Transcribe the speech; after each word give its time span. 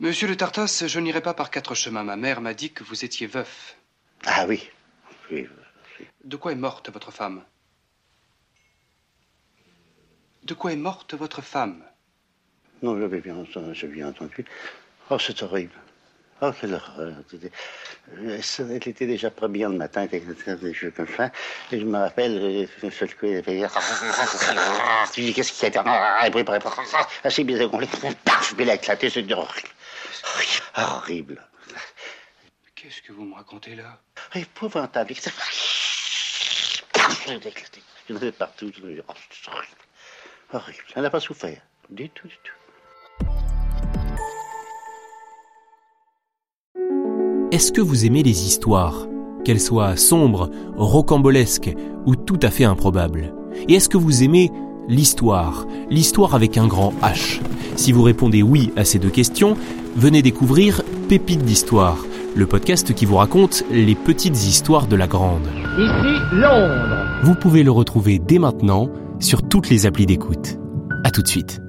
Monsieur 0.00 0.28
le 0.28 0.36
Tartas, 0.36 0.84
je 0.86 0.98
n'irai 0.98 1.20
pas 1.20 1.34
par 1.34 1.50
quatre 1.50 1.74
chemins. 1.74 2.02
Ma 2.04 2.16
mère 2.16 2.40
m'a 2.40 2.54
dit 2.54 2.72
que 2.72 2.82
vous 2.84 3.04
étiez 3.04 3.26
veuf. 3.26 3.76
Ah 4.24 4.46
oui. 4.48 4.68
Oui. 5.30 5.46
De 6.24 6.36
quoi 6.36 6.52
est 6.52 6.56
morte 6.56 6.90
votre 6.90 7.10
femme? 7.10 7.44
De 10.44 10.54
quoi 10.54 10.72
est 10.72 10.76
morte 10.76 11.12
votre 11.12 11.42
femme? 11.42 11.84
Non, 12.82 12.98
j'avais 12.98 13.20
bien 13.20 13.36
entendu. 13.36 13.74
J'ai 13.74 13.88
bien 13.88 14.08
entendu. 14.08 14.46
Oh, 15.10 15.18
c'est 15.18 15.42
horrible. 15.42 15.74
Oh, 16.40 16.50
quelle 16.58 16.72
horreur. 16.72 17.12
Elle 18.16 18.88
était 18.88 19.06
déjà 19.06 19.30
pas 19.30 19.48
bien 19.48 19.68
le 19.68 19.76
matin, 19.76 20.08
elle 20.10 20.30
était 20.30 20.56
des 20.56 20.72
jeux 20.72 20.90
comme 20.90 21.08
ça. 21.14 21.30
Et 21.70 21.78
je 21.78 21.84
me 21.84 21.98
rappelle, 21.98 22.66
d'un 22.82 22.90
seul 22.90 23.14
coup, 23.14 23.26
elle 23.26 23.44
fait... 23.44 23.62
Tu 25.12 25.20
dis, 25.20 25.34
qu'est-ce 25.34 25.52
qu'il 25.52 25.70
y 25.74 25.76
a 25.76 25.82
Ah, 25.84 26.20
elle 26.24 26.32
préparait 26.32 26.58
pas 26.60 26.72
ça. 26.86 27.06
Assez 27.22 27.44
bien 27.44 27.66
gonflé. 27.66 27.86
Paf, 28.24 28.54
mais 28.56 28.62
elle 28.62 28.70
a 28.70 28.74
éclaté, 28.76 29.10
c'est 29.10 29.30
horrible. 29.30 29.68
Horrible. 30.76 31.46
Qu'est-ce 32.74 33.02
que 33.02 33.12
vous 33.12 33.24
me 33.24 33.34
racontez 33.34 33.74
là? 33.74 34.00
Épouvantable. 34.34 35.12
Il 37.26 37.32
y 38.08 38.12
en 38.12 38.16
avait 38.16 38.32
partout. 38.32 38.70
Horrible. 40.52 40.84
Elle 40.94 41.02
n'a 41.02 41.10
pas 41.10 41.20
souffert. 41.20 41.60
Du 41.90 42.08
tout, 42.10 42.28
du 42.28 42.36
tout. 42.36 42.54
Est-ce 47.52 47.72
que 47.72 47.80
vous 47.80 48.06
aimez 48.06 48.22
les 48.22 48.46
histoires? 48.46 49.06
Qu'elles 49.44 49.60
soient 49.60 49.96
sombres, 49.96 50.50
rocambolesques 50.76 51.70
ou 52.06 52.14
tout 52.16 52.38
à 52.42 52.50
fait 52.50 52.64
improbables 52.64 53.34
Et 53.68 53.74
est-ce 53.74 53.88
que 53.88 53.96
vous 53.96 54.22
aimez 54.22 54.50
l'histoire? 54.88 55.66
L'histoire 55.88 56.34
avec 56.34 56.56
un 56.56 56.66
grand 56.66 56.92
H 57.02 57.40
Si 57.80 57.92
vous 57.92 58.02
répondez 58.02 58.42
oui 58.42 58.74
à 58.76 58.84
ces 58.84 58.98
deux 58.98 59.08
questions, 59.08 59.56
venez 59.96 60.20
découvrir 60.20 60.82
Pépites 61.08 61.42
d'Histoire, 61.46 61.96
le 62.34 62.44
podcast 62.44 62.92
qui 62.92 63.06
vous 63.06 63.16
raconte 63.16 63.64
les 63.70 63.94
petites 63.94 64.36
histoires 64.36 64.86
de 64.86 64.96
la 64.96 65.06
grande. 65.06 65.46
Ici 65.78 66.20
Londres. 66.30 67.06
Vous 67.22 67.34
pouvez 67.34 67.62
le 67.62 67.70
retrouver 67.70 68.18
dès 68.18 68.38
maintenant 68.38 68.90
sur 69.18 69.48
toutes 69.48 69.70
les 69.70 69.86
applis 69.86 70.04
d'écoute. 70.04 70.58
À 71.04 71.10
tout 71.10 71.22
de 71.22 71.28
suite. 71.28 71.62